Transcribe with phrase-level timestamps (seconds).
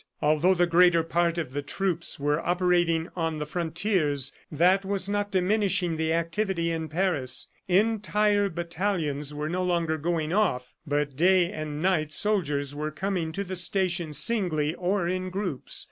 [0.19, 5.29] Although the greater part of the troops were operating on the frontiers, that was not
[5.29, 7.49] diminishing the activity in Paris.
[7.67, 13.43] Entire battalions were no longer going off, but day and night soldiers were coming to
[13.43, 15.79] the station singly or in groups.